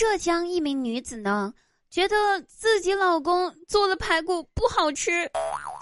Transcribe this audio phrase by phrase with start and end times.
[0.00, 1.52] 浙江一名女子呢，
[1.90, 2.16] 觉得
[2.48, 5.30] 自己老公做的排骨不好吃，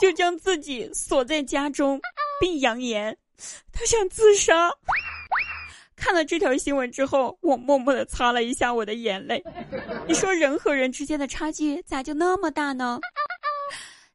[0.00, 2.00] 就将自己锁在家中，
[2.40, 3.16] 并扬言
[3.72, 4.72] 她想自杀。
[5.94, 9.40] 看了这条新闻之后，我默默的擦了一下我的眼泪。
[10.08, 12.98] 你说人和人之间的差距咋就那么大呢？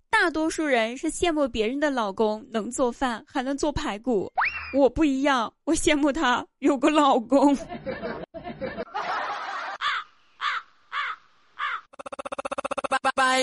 [0.10, 4.30] 大多数人是羡慕别人的老公能做饭，还能做排骨。
[4.74, 7.58] 我不一样，我羡慕他有个老公。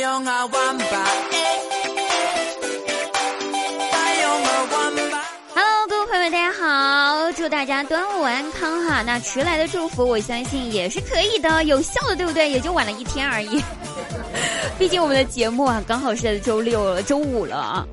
[0.02, 0.16] 哈
[5.54, 9.02] 喽，各位朋友们大家好，祝大家端午安康哈！
[9.02, 12.48] 那迟来的祝福，我相信也是可以的，有效的，对不对？
[12.48, 13.62] 也就晚了一天而已。
[14.78, 17.86] 毕竟我们的节目啊，刚好是在周六了，周五了。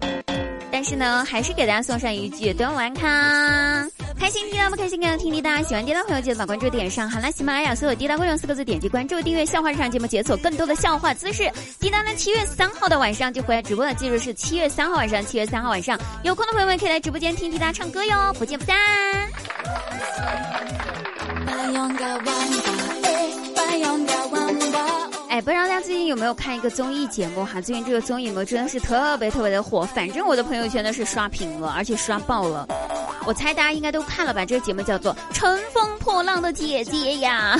[0.71, 3.91] 但是呢，还是给大家送上一句端午安康。
[4.19, 4.97] 开心滴答不开心？
[5.17, 7.09] 听滴答，喜欢滴答朋友记得把关注点上。
[7.09, 11.49] 好啦，喜马拉雅所有滴答观众四个字点击关注订阅笑话日常节目，解锁更多的笑话姿势。
[11.79, 15.23] 滴答呢，七月三号的晚上就回来直播了，记住是七月三号晚上。
[15.25, 18.75] 七月三号晚上，有空的朋友们可以来直播间听滴答唱歌哟，不见不散。
[25.29, 27.61] 哎，不知道大家最近有没有看一个综艺节目哈？
[27.61, 32.67] 最近这个综艺节目，真的是特别特别的火，反正我的朋友圈都是刷屏了，而且刷爆了。
[33.27, 34.45] 我猜大家应该都看了吧？
[34.45, 37.59] 这个节目叫做《乘风破浪的姐姐》呀。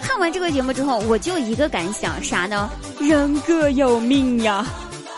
[0.00, 2.70] 看完这个节目之后，我就一个感想，啥呢？
[2.98, 4.66] 人各有命呀！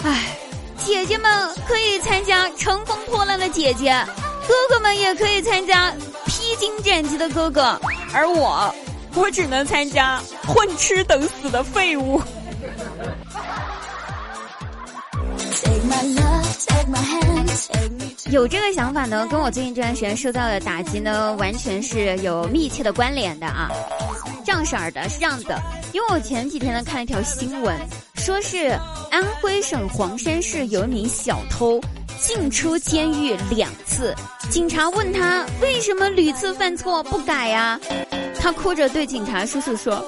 [0.03, 0.37] 哎，
[0.77, 3.93] 姐姐们可以参加《乘风破浪的姐姐》，
[4.49, 5.91] 哥哥们也可以参加
[6.27, 7.63] 《披荆斩棘的哥哥》，
[8.13, 8.75] 而我，
[9.15, 12.21] 我只能参加混吃等死的废物。
[18.31, 23.71] 有这个想法呢，跟我最近这段时间受到的打击呢，完全是有密切的关联的啊。
[24.45, 25.61] 这样式儿的，是这样的，
[25.93, 27.77] 因为我前几天呢看了一条新闻，
[28.15, 28.69] 说是
[29.11, 31.81] 安徽省黄山市有一名小偷
[32.19, 34.15] 进出监狱两次，
[34.51, 37.79] 警察问他为什么屡次犯错不改呀？
[38.41, 40.03] 他哭着对警察叔叔说：“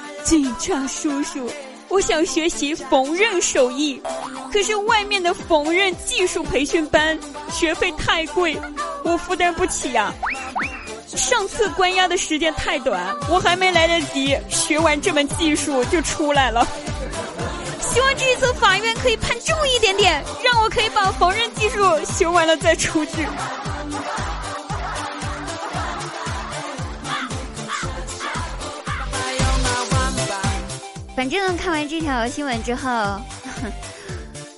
[0.22, 1.50] 警察叔叔。”
[1.90, 4.00] 我想学习缝纫手艺，
[4.52, 7.18] 可是外面的缝纫技术培训班
[7.52, 8.56] 学费太贵，
[9.02, 10.14] 我负担不起呀。
[11.08, 16.66] 上次关押的时间太短，我还没来得及学完这门技术就出来了。
[17.80, 23.26] 希望这一次法院可以判重一点点，让我可以把缝纫技术学完了再出去。
[31.20, 33.20] 反正看完这条新闻之后，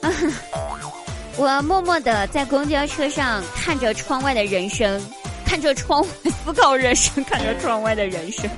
[1.37, 5.03] 我默默的在公交车上看着窗外的人生，
[5.45, 6.09] 看着窗外
[6.45, 8.49] 思考人生，看着窗外的人生，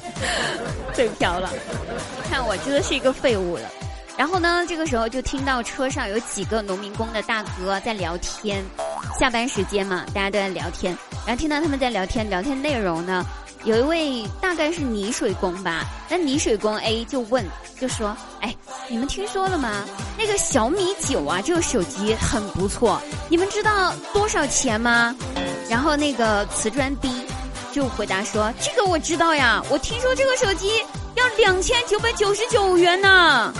[0.96, 1.50] 嘴瓢了，
[2.26, 3.70] 看我真的是一个废物了。
[4.16, 8.64] 然后呢，这个时候就听到车上有几个农民工的大哥在聊天，
[9.20, 13.22] 下班时间嘛，大家都在聊天，然后听到他们在聊天，聊天内容呢。
[13.66, 17.44] 有一位大概是泥水工吧，那泥水工 A 就问，
[17.80, 18.54] 就说：“哎，
[18.88, 19.84] 你们听说了吗？
[20.16, 25.12] 那个小米九啊，这个手机很不错，你们知道多少钱吗？”
[25.68, 27.10] 然后那个瓷砖 B
[27.72, 30.80] 就回答说：“这个我知道呀，我听说这个手机
[31.16, 33.52] 要两千九百九十九元呢。”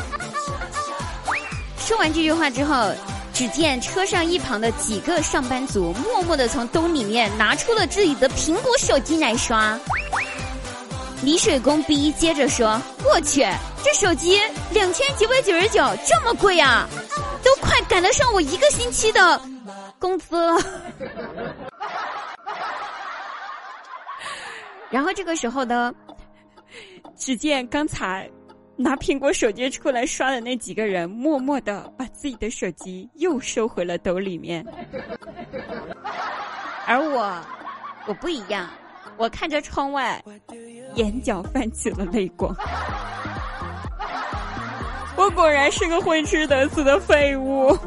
[1.85, 2.93] 说完这句话之后。
[3.37, 9.79] 只见车上一旁的几个上班族默默的从兜里面拿出了自己的苹果手机来刷。
[11.21, 13.47] 泥水工 B 接着说：“我去，
[13.85, 16.89] 这手机两千九百九十九，这么贵啊，
[17.45, 19.39] 都快赶得上我一个星期的
[19.99, 20.59] 工资了。”
[24.89, 25.93] 然后这个时候呢，
[27.19, 28.31] 只见刚才。
[28.79, 34.65] 拿苹果手机出来刷的那几个人，默默的把自己的手机又收回了兜里面。
[36.87, 37.39] 而我，
[38.07, 38.69] 我不一样，
[39.19, 40.23] 我看着窗外，
[40.95, 42.57] 眼角泛起了泪光。
[45.17, 47.77] 我果然是个混吃等死的废物。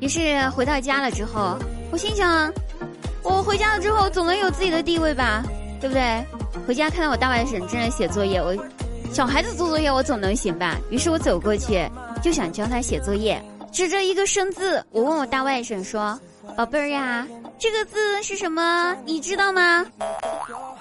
[0.00, 1.56] 于是回到家了之后，
[1.92, 2.52] 我心想，
[3.22, 5.42] 我回家了之后总能有自己的地位吧，
[5.80, 6.24] 对不对？
[6.66, 8.56] 回家看到我大外甥正在写作业，我
[9.12, 10.76] 小孩子做作业我总能行吧。
[10.90, 11.88] 于是我走过去
[12.22, 16.18] 就想教他写作业，指着一个生字，我问我大外甥说
[16.56, 17.26] ：“宝贝儿呀，
[17.58, 18.96] 这个字是什么？
[19.04, 19.84] 你知道吗？”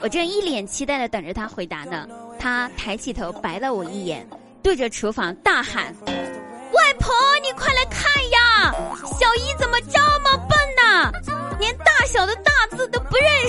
[0.02, 2.08] 我正一脸期待的等着他回答呢，
[2.40, 4.28] 他抬起头白了我一眼，
[4.64, 7.14] 对着厨房大喊：“外婆，
[7.44, 8.74] 你快来看呀！
[9.20, 11.12] 小姨怎么这么笨呢？”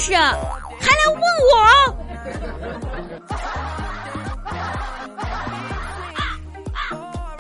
[0.01, 1.55] 识，还来问我。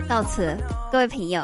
[0.06, 0.56] 到此，
[0.92, 1.42] 各位朋友，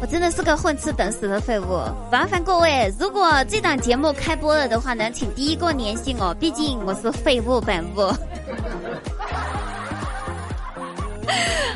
[0.00, 1.82] 我真的是个混吃等死的废物。
[2.10, 8.00] 麻烦各位，如果这档节目开播了的话呢，请第一个联系我，毕竟我是废物本物。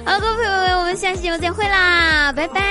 [0.06, 2.62] 好，各位朋友们，我们下期节目再会啦，拜拜。